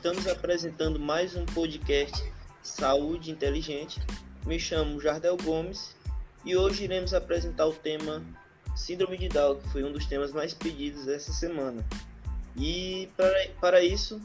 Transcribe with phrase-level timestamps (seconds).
[0.00, 2.24] Estamos apresentando mais um podcast
[2.62, 4.00] Saúde Inteligente.
[4.46, 5.94] Me chamo Jardel Gomes
[6.42, 8.24] e hoje iremos apresentar o tema
[8.74, 11.84] Síndrome de Down, que foi um dos temas mais pedidos essa semana.
[12.56, 14.18] E para, para isso,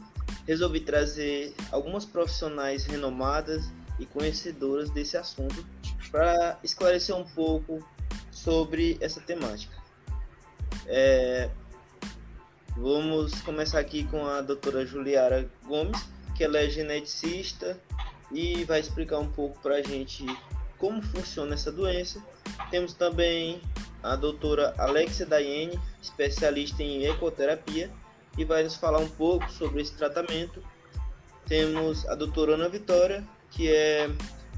[0.46, 3.70] resolvi trazer algumas profissionais renomadas
[4.00, 5.62] e conhecedoras desse assunto
[6.10, 7.86] para esclarecer um pouco
[8.30, 9.76] sobre essa temática.
[10.86, 11.50] É,
[12.76, 15.98] vamos começar aqui com a doutora Juliara Gomes,
[16.36, 17.80] que ela é geneticista
[18.30, 20.24] e vai explicar um pouco para a gente
[20.78, 22.22] como funciona essa doença.
[22.70, 23.60] Temos também
[24.02, 27.90] a doutora Alexia Daiane, especialista em ecoterapia,
[28.36, 30.62] e vai nos falar um pouco sobre esse tratamento.
[31.46, 34.10] Temos a doutora Ana Vitória, que é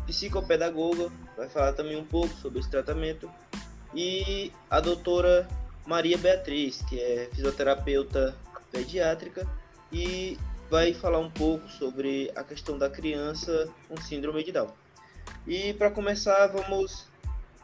[0.06, 3.30] psicopedagoga, vai falar também um pouco sobre esse tratamento.
[3.94, 5.48] E a doutora
[5.88, 8.36] Maria Beatriz, que é fisioterapeuta
[8.70, 9.48] pediátrica
[9.90, 10.36] e
[10.70, 14.68] vai falar um pouco sobre a questão da criança com síndrome de Down.
[15.46, 17.06] E para começar, vamos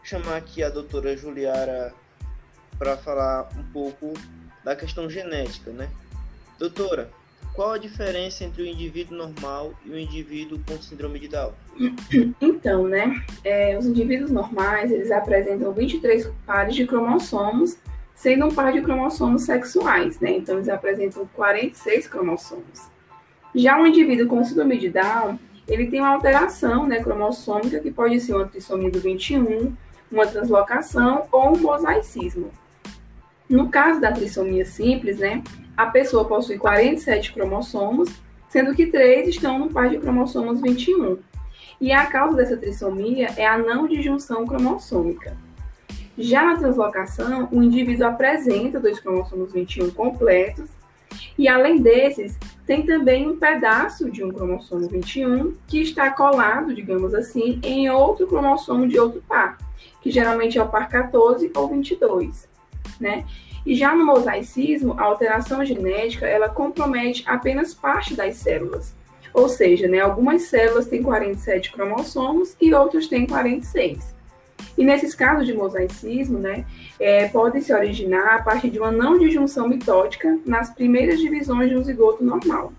[0.02, 1.92] chamar aqui a doutora Juliara
[2.78, 4.14] para falar um pouco
[4.64, 5.90] da questão genética, né?
[6.58, 7.10] Doutora,
[7.52, 11.52] qual a diferença entre o indivíduo normal e o indivíduo com síndrome de Down?
[12.40, 17.76] Então, né, é, os indivíduos normais, eles apresentam 23 pares de cromossomos,
[18.14, 20.36] sendo um par de cromossomos sexuais, né?
[20.36, 22.88] Então, eles apresentam 46 cromossomos.
[23.54, 28.20] Já um indivíduo com síndrome de Down, ele tem uma alteração né, cromossômica, que pode
[28.20, 29.74] ser uma trissomia do 21,
[30.10, 32.50] uma translocação ou um mosaicismo.
[33.48, 35.42] No caso da trissomia simples, né,
[35.76, 38.10] a pessoa possui 47 cromossomos,
[38.48, 41.18] sendo que três estão no par de cromossomos 21.
[41.80, 45.36] E a causa dessa trissomia é a não disjunção cromossômica.
[46.16, 50.70] Já na translocação, o indivíduo apresenta dois cromossomos 21 completos,
[51.38, 57.14] e além desses, tem também um pedaço de um cromossomo 21 que está colado, digamos
[57.14, 59.58] assim, em outro cromossomo de outro par,
[60.00, 62.48] que geralmente é o par 14 ou 22,
[63.00, 63.24] né?
[63.66, 68.94] E já no mosaicismo, a alteração genética, ela compromete apenas parte das células.
[69.32, 74.13] Ou seja, né, algumas células têm 47 cromossomos e outras têm 46.
[74.76, 76.64] E nesses casos de mosaicismo, né,
[76.98, 81.76] é, podem se originar a partir de uma não disjunção mitótica nas primeiras divisões de
[81.76, 82.72] um zigoto normal.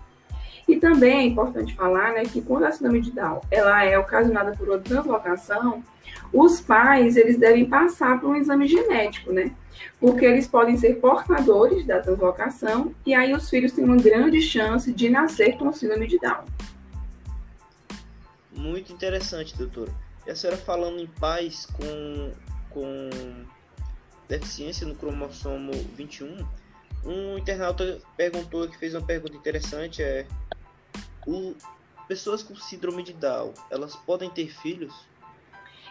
[0.68, 4.52] E também é importante falar né, que quando a síndrome de Down ela é ocasionada
[4.52, 5.82] por uma translocação,
[6.32, 9.52] os pais eles devem passar por um exame genético, né?
[10.00, 14.92] Porque eles podem ser portadores da translocação e aí os filhos têm uma grande chance
[14.92, 16.44] de nascer com síndrome de Down.
[18.52, 19.92] Muito interessante, doutora.
[20.26, 22.32] E a senhora falando em pais com,
[22.70, 23.10] com
[24.28, 26.44] deficiência no cromossomo 21,
[27.04, 30.26] um internauta perguntou que fez uma pergunta interessante é
[31.26, 31.54] o,
[32.08, 34.94] pessoas com síndrome de Down, elas podem ter filhos?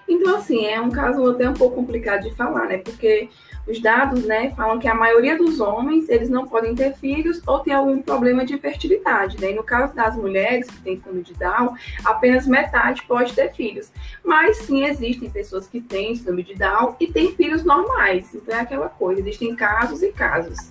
[0.07, 2.77] Então, assim, é um caso até um pouco complicado de falar, né?
[2.77, 3.29] Porque
[3.67, 7.59] os dados, né, falam que a maioria dos homens, eles não podem ter filhos ou
[7.59, 9.51] tem algum problema de fertilidade, né?
[9.51, 13.91] E no caso das mulheres que têm síndrome de Down, apenas metade pode ter filhos.
[14.23, 18.33] Mas sim, existem pessoas que têm síndrome de Down e têm filhos normais.
[18.35, 20.69] Então é aquela coisa, existem casos e casos.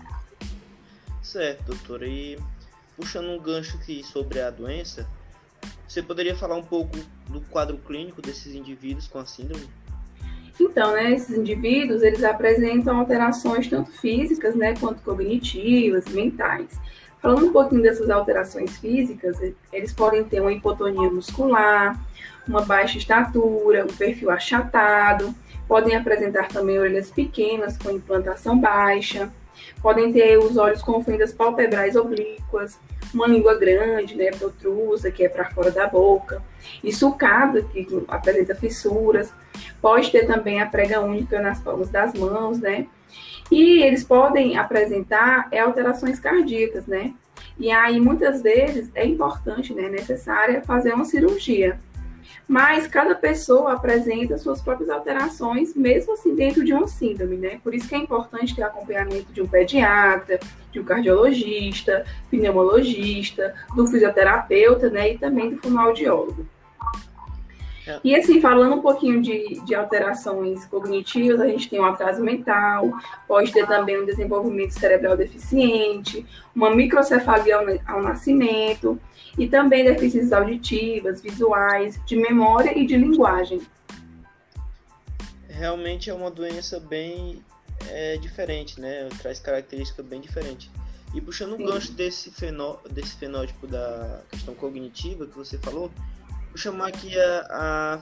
[1.20, 2.06] Certo, doutora.
[2.06, 2.38] E
[2.96, 5.08] puxando um gancho aqui sobre a doença,
[5.94, 6.96] você poderia falar um pouco
[7.28, 9.68] do quadro clínico desses indivíduos com a síndrome?
[10.60, 16.78] Então, né, esses indivíduos, eles apresentam alterações tanto físicas, né, quanto cognitivas, mentais.
[17.20, 19.38] Falando um pouquinho dessas alterações físicas,
[19.72, 21.98] eles podem ter uma hipotonia muscular,
[22.46, 25.34] uma baixa estatura, um perfil achatado,
[25.66, 29.32] podem apresentar também orelhas pequenas com implantação baixa,
[29.80, 32.78] podem ter os olhos com fendas palpebrais oblíquas,
[33.12, 36.42] uma língua grande, né, protrusa, que é para fora da boca,
[36.82, 39.32] e sulcada, que apresenta fissuras,
[39.80, 42.86] pode ter também a prega única nas palmas das mãos, né,
[43.50, 47.14] e eles podem apresentar é, alterações cardíacas, né,
[47.58, 51.78] e aí muitas vezes é importante, né, necessária fazer uma cirurgia,
[52.48, 57.60] mas cada pessoa apresenta suas próprias alterações, mesmo assim dentro de uma síndrome, né?
[57.62, 60.38] Por isso que é importante ter acompanhamento de um pediatra,
[60.70, 65.12] de um cardiologista, pneumologista, do fisioterapeuta, né?
[65.12, 66.46] E também do fonoaudiólogo.
[67.86, 68.00] É.
[68.02, 72.90] E assim, falando um pouquinho de, de alterações cognitivas, a gente tem um atraso mental,
[73.28, 78.98] pode ter também um desenvolvimento cerebral deficiente, uma microcefalia ao, ao nascimento,
[79.38, 83.60] e também deficiências auditivas, visuais, de memória e de linguagem.
[85.48, 87.42] Realmente é uma doença bem
[87.88, 89.08] é, diferente, né?
[89.20, 90.70] Traz características bem diferentes.
[91.14, 95.90] E puxando o gancho desse, fenó desse fenótipo da questão cognitiva que você falou,
[96.54, 97.98] vou chamar aqui a, a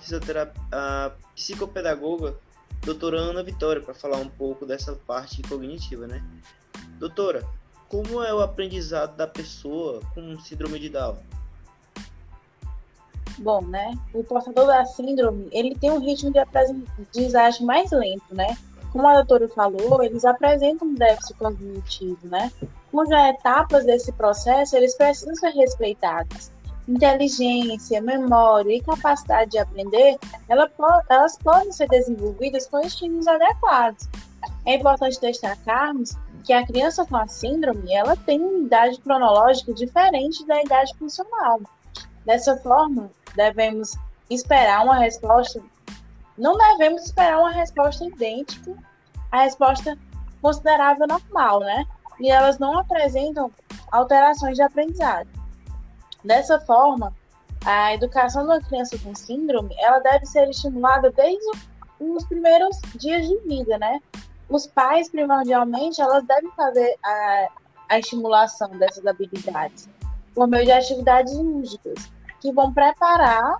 [0.70, 2.36] a psicopedagoga,
[2.84, 6.22] doutora Ana Vitória, para falar um pouco dessa parte cognitiva, né?
[6.98, 7.42] Doutora,
[7.88, 11.16] como é o aprendizado da pessoa com síndrome de Down?
[13.38, 13.94] Bom, né?
[14.12, 18.54] O portador da síndrome, ele tem um ritmo de aprendizagem mais lento, né?
[18.92, 22.52] Como a doutora falou, eles apresentam um déficit cognitivo, né?
[22.90, 26.52] Cujas etapas desse processo, eles precisam ser respeitadas.
[26.88, 30.18] Inteligência, memória e capacidade de aprender,
[30.48, 30.70] ela,
[31.08, 34.08] elas podem ser desenvolvidas com estímulos adequados.
[34.66, 40.44] É importante destacarmos que a criança com a síndrome, ela tem uma idade cronológica diferente
[40.46, 41.60] da idade funcional.
[42.24, 43.96] Dessa forma, devemos
[44.28, 45.62] esperar uma resposta,
[46.36, 48.74] não devemos esperar uma resposta idêntica
[49.30, 49.96] à resposta
[50.40, 51.84] considerável normal, né?
[52.20, 53.50] E elas não apresentam
[53.90, 55.28] alterações de aprendizado.
[56.24, 57.14] Dessa forma,
[57.64, 61.50] a educação uma criança com síndrome, ela deve ser estimulada desde
[62.00, 64.00] os primeiros dias de vida, né?
[64.52, 67.48] os pais, primordialmente, elas devem fazer a,
[67.88, 69.88] a estimulação dessas habilidades
[70.34, 72.10] por meio de atividades lúdicas,
[72.40, 73.58] que vão preparar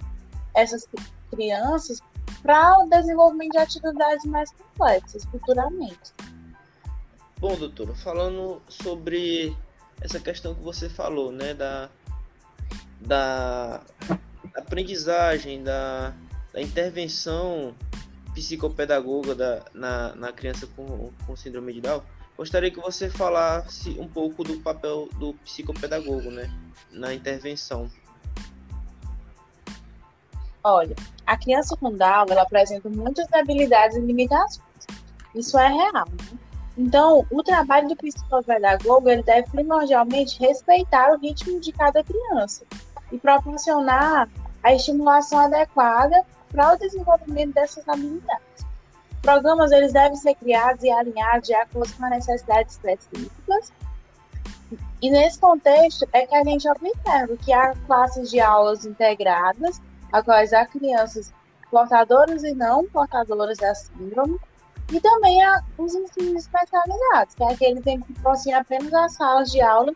[0.55, 0.89] essas
[1.31, 2.01] crianças
[2.43, 6.13] para o desenvolvimento de atividades mais complexas futuramente.
[7.39, 9.57] Bom, doutora, falando sobre
[10.01, 11.91] essa questão que você falou, né, da,
[13.07, 13.81] da
[14.55, 16.13] aprendizagem, da,
[16.53, 17.75] da intervenção
[18.35, 22.03] psicopedagoga da, na, na criança com, com síndrome de Down,
[22.37, 26.51] gostaria que você falasse um pouco do papel do psicopedagogo né,
[26.91, 27.91] na intervenção.
[30.65, 30.95] Olha,
[31.27, 34.63] a criança com Down ela apresenta muitas habilidades e limitações.
[35.35, 36.07] Isso é real.
[36.09, 36.39] Né?
[36.79, 42.65] Então, o trabalho do psicopedagogo ele deve primordialmente respeitar o ritmo de cada criança
[43.13, 44.29] e proporcionar
[44.63, 48.67] a estimulação adequada para o desenvolvimento dessas habilidades.
[49.21, 53.73] Programas eles devem ser criados e alinhados de acordo com as necessidades específicas.
[55.01, 59.81] E nesse contexto é que a gente observa que há classes de aulas integradas,
[60.11, 61.33] a quais há crianças
[61.71, 64.39] portadoras e não portadoras da síndrome,
[64.91, 69.61] e também há os ensinos especializados, que é aquele que possui apenas as salas de
[69.61, 69.93] aula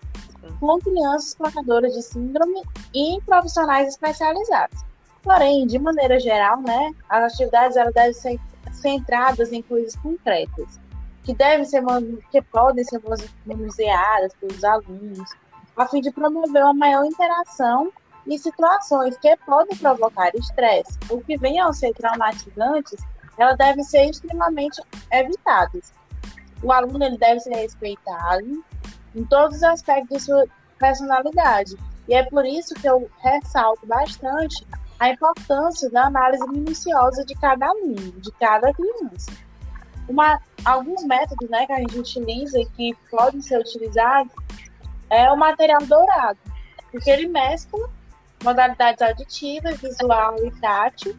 [0.60, 2.62] com crianças portadoras de síndrome
[2.94, 4.84] e profissionais especializados.
[5.22, 8.40] Porém, de maneira geral, né, as atividades elas devem ser
[8.72, 10.78] centradas em coisas concretas,
[11.24, 11.82] que devem ser
[12.30, 13.00] que podem ser
[13.44, 15.30] manuseadas pelos alunos,
[15.76, 17.92] a fim de promover uma maior interação
[18.26, 23.00] em situações que podem provocar estresse ou que venham a ser traumatizantes,
[23.38, 24.80] elas devem ser extremamente
[25.12, 25.92] evitadas.
[26.62, 28.64] O aluno ele deve ser respeitado
[29.14, 30.44] em todos os aspectos de sua
[30.78, 31.76] personalidade.
[32.08, 34.66] E é por isso que eu ressalto bastante
[34.98, 39.32] a importância da análise minuciosa de cada aluno, de cada criança.
[40.08, 44.32] Uma, alguns métodos né, que a gente utiliza e que podem ser utilizados
[45.10, 46.38] é o material dourado,
[46.90, 47.88] porque ele mescla
[48.42, 51.16] modalidades auditivas, visual e tátil,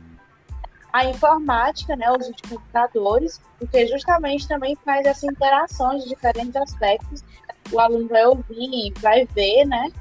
[0.97, 6.55] a informática, né, o uso de computadores, porque justamente também faz essa interação de diferentes
[6.55, 7.23] aspectos.
[7.71, 9.91] O aluno vai ouvir, vai ver, né,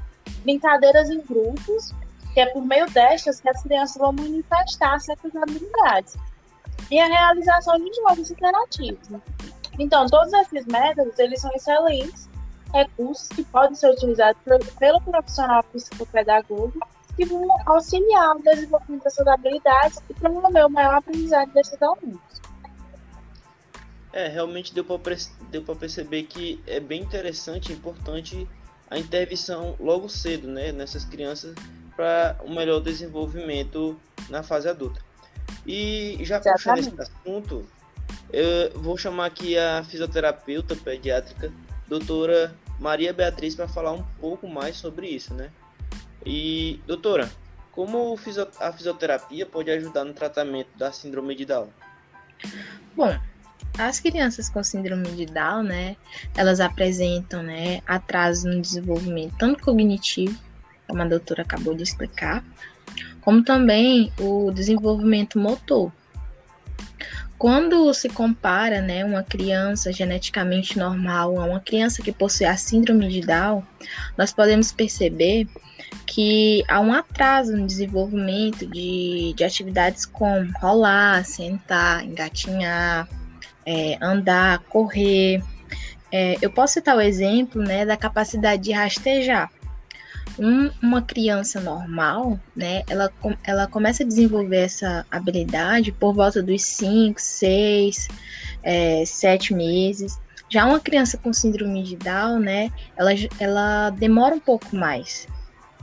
[0.43, 1.93] brincadeiras em grupos
[2.33, 6.15] que é por meio destas que as crianças vão manifestar certas habilidades.
[6.91, 9.09] E a realização de jogos interativos.
[9.09, 9.19] Né?
[9.79, 12.29] Então, todos esses métodos, eles são excelentes
[12.71, 14.39] recursos que podem ser utilizados
[14.77, 16.79] pelo profissional psicopedagogo
[17.17, 22.21] que vão auxiliar no desenvolvimento dessas habilidades e promover o maior aprendizado desses alunos.
[24.13, 28.47] É, realmente deu para perceber que é bem interessante e importante
[28.89, 31.53] a intervenção logo cedo, né, nessas crianças
[31.95, 35.01] para um melhor desenvolvimento na fase adulta.
[35.65, 37.67] E já puxando esse assunto,
[38.31, 41.51] eu vou chamar aqui a fisioterapeuta pediátrica,
[41.87, 45.51] doutora Maria Beatriz, para falar um pouco mais sobre isso, né?
[46.29, 47.29] E, doutora,
[47.71, 48.19] como
[48.59, 51.69] a fisioterapia pode ajudar no tratamento da síndrome de Down?
[52.93, 53.17] Bom,
[53.77, 55.95] as crianças com síndrome de Down, né,
[56.35, 60.37] elas apresentam, né, atraso no desenvolvimento tanto cognitivo
[60.85, 62.43] como a doutora acabou de explicar,
[63.21, 65.91] como também o desenvolvimento motor.
[67.37, 73.07] Quando se compara né, uma criança geneticamente normal a uma criança que possui a síndrome
[73.09, 73.63] de Down,
[74.17, 75.47] nós podemos perceber
[76.07, 83.07] que há um atraso no desenvolvimento de, de atividades como rolar, sentar, engatinhar,
[83.65, 85.43] é, andar, correr,
[86.11, 89.51] é, eu posso citar o exemplo né, da capacidade de rastejar.
[90.39, 93.11] Um, uma criança normal, né, ela,
[93.43, 98.07] ela começa a desenvolver essa habilidade por volta dos 5, 6,
[99.05, 100.19] 7 meses.
[100.49, 105.27] Já uma criança com síndrome de Down, né, ela, ela demora um pouco mais.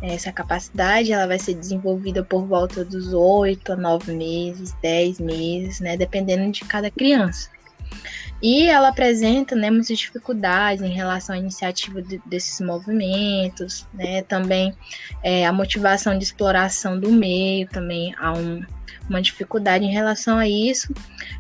[0.03, 5.81] Essa capacidade ela vai ser desenvolvida por volta dos 8 a 9 meses, 10 meses,
[5.81, 7.49] né, dependendo de cada criança.
[8.43, 14.75] E ela apresenta né, muitas dificuldades em relação à iniciativa de, desses movimentos, né, também
[15.23, 18.63] é, a motivação de exploração do meio, também há um,
[19.09, 20.93] uma dificuldade em relação a isso,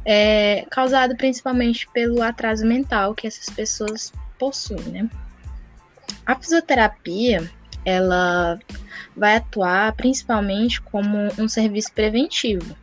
[0.04, 4.84] é, causado principalmente pelo atraso mental que essas pessoas possuem.
[4.84, 5.10] Né.
[6.24, 7.50] A fisioterapia
[7.84, 8.58] ela
[9.16, 12.76] vai atuar principalmente como um serviço preventivo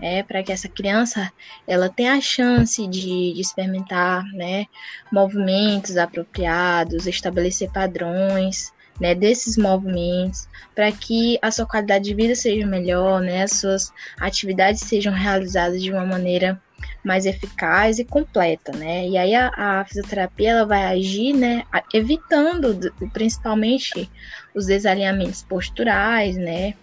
[0.00, 1.30] é, para que essa criança
[1.66, 4.66] ela tenha a chance de, de, experimentar né,
[5.12, 12.66] movimentos apropriados, estabelecer padrões né, desses movimentos, para que a sua qualidade de vida seja
[12.66, 16.60] melhor, né, as suas atividades sejam realizadas de uma maneira
[17.04, 19.06] mais eficaz e completa, né?
[19.06, 24.10] E aí a, a fisioterapia ela vai agir, né, evitando principalmente
[24.54, 26.74] os desalinhamentos posturais, né?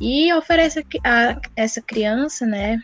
[0.00, 2.80] e oferece a, a essa criança, né,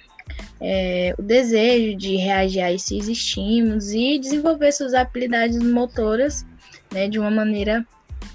[0.61, 6.47] é, o desejo de reagir a esses estímulos e desenvolver suas habilidades motoras,
[6.93, 7.87] né, de uma maneira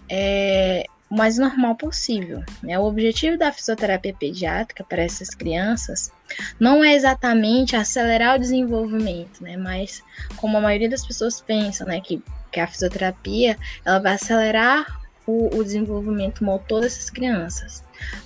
[0.10, 2.44] é, mais normal possível.
[2.62, 2.78] Né?
[2.78, 6.12] O objetivo da fisioterapia pediátrica para essas crianças
[6.60, 9.58] não é exatamente acelerar o desenvolvimento, né?
[9.58, 10.04] mas
[10.36, 14.86] como a maioria das pessoas pensam, né, que, que a fisioterapia ela vai acelerar
[15.26, 17.84] o, o desenvolvimento motor dessas crianças.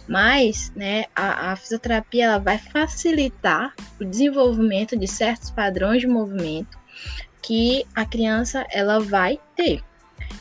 [0.07, 6.79] Mas, né, a, a fisioterapia ela vai facilitar o desenvolvimento de certos padrões de movimento
[7.41, 9.81] que a criança ela vai ter.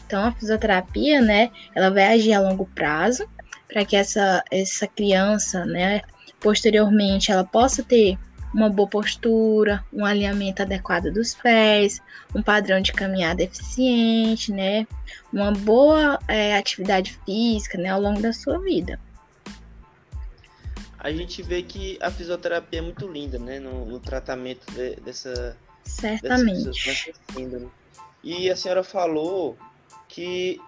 [0.07, 3.27] Então, a fisioterapia, né, ela vai agir a longo prazo
[3.67, 6.03] para que essa, essa criança, né,
[6.41, 8.19] posteriormente, ela possa ter
[8.53, 12.01] uma boa postura, um alinhamento adequado dos pés,
[12.35, 14.87] um padrão de caminhada eficiente, né,
[15.33, 18.99] uma boa é, atividade física, né, ao longo da sua vida
[21.01, 23.59] a gente vê que a fisioterapia é muito linda, né?
[23.59, 25.57] No, no tratamento de, dessa.
[25.83, 26.71] Certamente.
[28.23, 29.57] E a senhora falou
[30.07, 30.61] que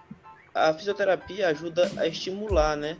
[0.53, 2.97] a fisioterapia ajuda a estimular, né?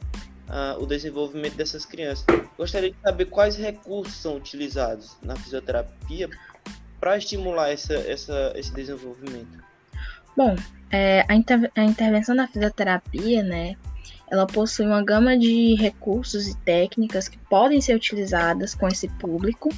[0.79, 2.25] O desenvolvimento dessas crianças.
[2.57, 6.29] Gostaria de saber quais recursos são utilizados na fisioterapia
[6.99, 9.63] para estimular essa, essa, esse desenvolvimento.
[10.35, 10.55] Bom,
[10.91, 13.75] é, a, inter, a intervenção da fisioterapia, né?
[14.31, 19.69] Ela possui uma gama de recursos e técnicas que podem ser utilizadas com esse público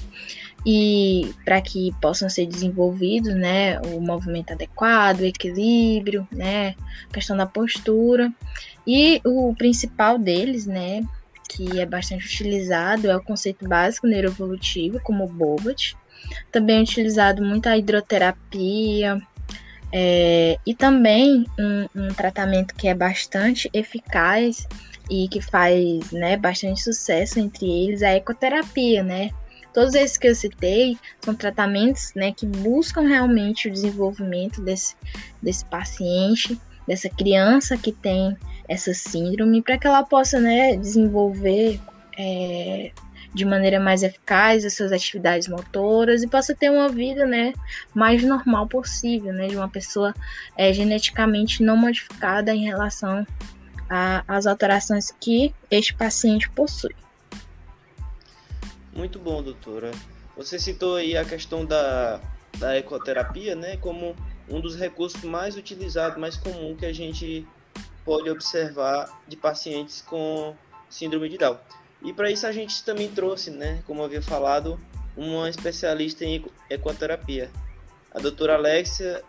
[0.66, 6.76] e para que possam ser desenvolvidos, né, o movimento adequado, o equilíbrio, né,
[7.14, 8.34] questão da postura.
[8.86, 11.04] E o principal deles, né,
[11.48, 15.96] que é bastante utilizado é o conceito básico neuroevolutivo, como o BOBAT.
[16.52, 19.22] Também é utilizado muito a hidroterapia,
[19.92, 24.68] é, e também um, um, tratamento que é bastante eficaz
[25.10, 29.30] e que faz né, bastante sucesso entre eles a ecoterapia, né?
[29.76, 34.96] Todos esses que eu citei são tratamentos né, que buscam realmente o desenvolvimento desse,
[35.44, 38.38] desse paciente, dessa criança que tem
[38.70, 41.78] essa síndrome, para que ela possa né, desenvolver
[42.18, 42.94] é,
[43.34, 47.52] de maneira mais eficaz as suas atividades motoras e possa ter uma vida né,
[47.94, 50.16] mais normal possível, né, de uma pessoa
[50.56, 53.28] é, geneticamente não modificada em relação
[54.26, 56.96] às alterações que este paciente possui.
[58.96, 59.92] Muito bom, doutora.
[60.38, 62.22] Você citou aí a questão da,
[62.58, 64.16] da ecoterapia, né, como
[64.50, 67.46] um dos recursos mais utilizados, mais comum que a gente
[68.06, 70.56] pode observar de pacientes com
[70.90, 71.58] síndrome de Down.
[72.02, 74.80] E para isso a gente também trouxe, né, como havia falado,
[75.18, 77.52] uma especialista em ecoterapia.
[78.12, 79.22] A doutora Alexia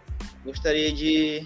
[0.45, 1.45] gostaria de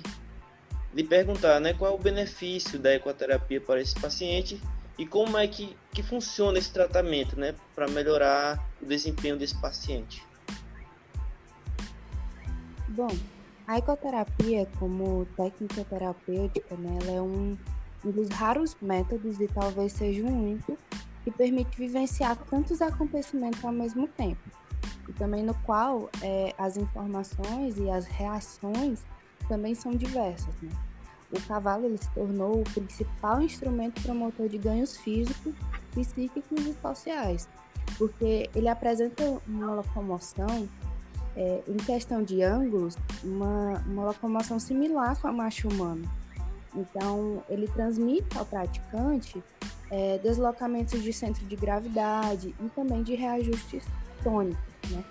[0.93, 4.61] lhe perguntar né, qual é o benefício da ecoterapia para esse paciente
[5.01, 10.23] e como é que, que funciona esse tratamento né, para melhorar o desempenho desse paciente.
[12.87, 13.09] Bom,
[13.67, 17.57] a ecoterapia como técnica terapêutica, né, ela é um,
[18.05, 20.77] um dos raros métodos e talvez seja o um único
[21.25, 24.51] que permite vivenciar tantos acontecimentos ao mesmo tempo,
[25.09, 29.03] e também no qual é, as informações e as reações
[29.49, 30.55] também são diversas.
[30.61, 30.71] Né?
[31.33, 35.55] O cavalo ele se tornou o principal instrumento promotor de ganhos físicos,
[35.93, 37.49] psíquicos e sociais,
[37.97, 40.69] porque ele apresenta uma locomoção
[41.37, 46.09] é, em questão de ângulos, uma, uma locomoção similar com a marcha humana.
[46.75, 49.43] Então, ele transmite ao praticante
[49.91, 53.85] é, deslocamentos de centro de gravidade e também de reajustes
[54.23, 54.91] tônicos.
[54.91, 55.05] Né?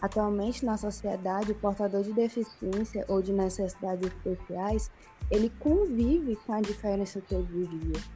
[0.00, 4.90] Atualmente, na sociedade, o portador de deficiência ou de necessidades especiais,
[5.30, 8.08] ele convive com a diferença todos os dias.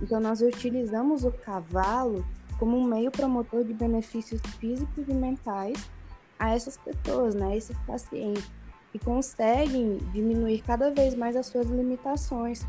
[0.00, 2.24] Então, nós utilizamos o cavalo
[2.58, 5.90] como um meio promotor de benefícios físicos e mentais
[6.38, 8.48] a essas pessoas, né, esses pacientes,
[8.92, 12.64] que conseguem diminuir cada vez mais as suas limitações,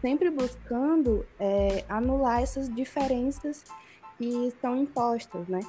[0.00, 3.64] sempre buscando é, anular essas diferenças
[4.16, 5.60] que estão impostas, né?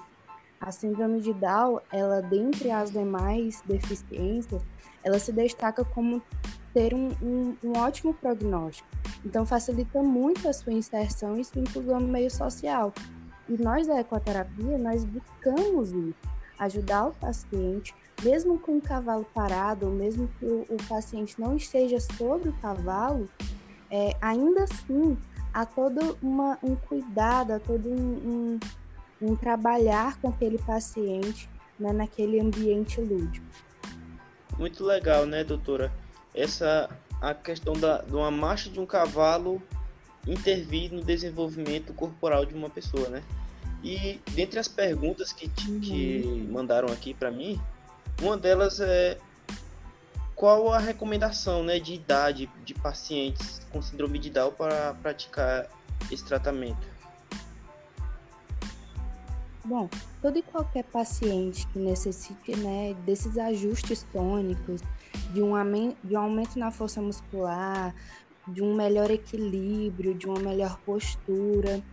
[0.59, 4.61] A síndrome de Down, ela dentre as demais deficiências,
[5.03, 6.21] ela se destaca como
[6.73, 8.87] ter um, um, um ótimo prognóstico.
[9.25, 12.93] Então facilita muito a sua inserção e sua inclusão no meio social.
[13.47, 16.15] E nós da ecoterapia, nós buscamos isso,
[16.59, 21.55] ajudar o paciente, mesmo com o cavalo parado, ou mesmo que o, o paciente não
[21.55, 23.27] esteja sobre o cavalo,
[23.89, 25.17] é, ainda assim
[25.53, 28.59] há todo uma, um cuidado, há todo um, um
[29.21, 31.49] em trabalhar com aquele paciente
[31.79, 33.45] né, naquele ambiente lúdico.
[34.57, 35.91] Muito legal, né, doutora?
[36.33, 36.89] Essa
[37.21, 39.61] a questão da, de uma marcha de um cavalo
[40.27, 43.23] intervir no desenvolvimento corporal de uma pessoa, né?
[43.83, 46.47] E dentre as perguntas que, que uhum.
[46.51, 47.59] mandaram aqui para mim,
[48.21, 49.17] uma delas é
[50.35, 55.67] qual a recomendação né, de idade de pacientes com síndrome de Down para praticar
[56.11, 56.87] esse tratamento?
[59.69, 59.87] Bom,
[60.19, 64.81] todo e qualquer paciente que necessite né, desses ajustes tônicos,
[65.31, 65.51] de um,
[66.03, 67.93] de um aumento na força muscular,
[68.47, 71.83] de um melhor equilíbrio, de uma melhor postura,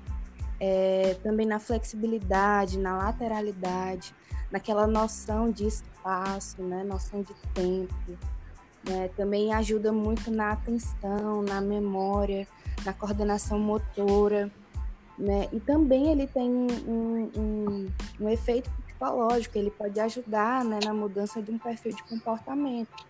[0.59, 4.15] é, também na flexibilidade, na lateralidade,
[4.51, 8.19] naquela noção de espaço, né, noção de tempo.
[8.89, 12.49] Né, também ajuda muito na atenção, na memória,
[12.87, 14.51] na coordenação motora.
[15.19, 15.49] Né?
[15.53, 17.89] E também ele tem um, um,
[18.21, 23.07] um efeito psicológico, ele pode ajudar né, na mudança de um perfil de comportamento.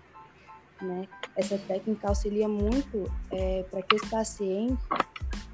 [0.81, 1.09] Né?
[1.35, 4.85] Essa técnica auxilia muito é, para que os pacientes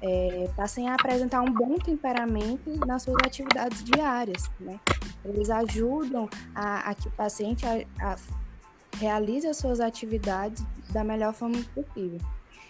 [0.01, 4.49] é, passem a apresentar um bom temperamento nas suas atividades diárias.
[4.59, 4.79] Né?
[5.23, 8.17] Eles ajudam a, a que o paciente a, a
[8.99, 12.19] realize as suas atividades da melhor forma possível.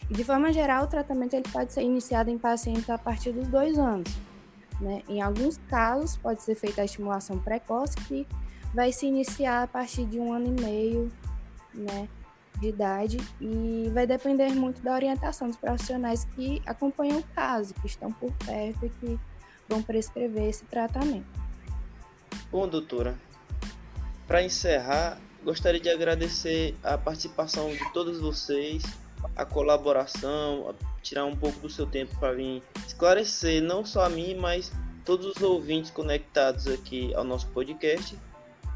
[0.10, 3.48] E de forma geral, o tratamento ele pode ser iniciado em pacientes a partir dos
[3.48, 4.12] dois anos.
[4.80, 5.02] Né?
[5.08, 8.28] Em alguns casos, pode ser feita a estimulação precoce, que
[8.74, 11.12] vai se iniciar a partir de um ano e meio
[11.74, 12.10] né,
[12.60, 17.88] de idade, e vai depender muito da orientação dos profissionais que acompanham o caso, que
[17.88, 19.20] estão por perto e que
[19.70, 21.26] vão prescrever esse tratamento.
[22.52, 23.18] Bom, doutora,
[24.28, 28.84] para encerrar, gostaria de agradecer a participação de todos vocês
[29.36, 34.10] a colaboração, a tirar um pouco do seu tempo para vir esclarecer não só a
[34.10, 34.72] mim, mas
[35.06, 38.18] todos os ouvintes conectados aqui ao nosso podcast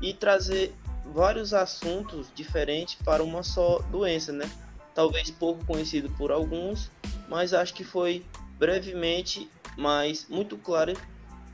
[0.01, 0.73] e trazer
[1.05, 4.49] vários assuntos diferentes para uma só doença, né?
[4.93, 6.89] Talvez pouco conhecido por alguns,
[7.29, 8.25] mas acho que foi
[8.57, 10.93] brevemente, mas muito claro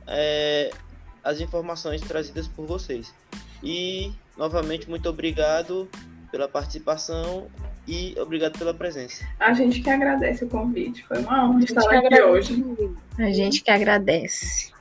[0.08, 0.72] é,
[1.24, 3.14] as informações trazidas por vocês.
[3.64, 5.88] E novamente muito obrigado
[6.32, 7.48] pela participação
[7.88, 9.24] e obrigado pela presença.
[9.40, 11.04] A gente que agradece o convite.
[11.06, 12.66] Foi uma honra estar aqui hoje.
[13.18, 14.73] A gente que agradece.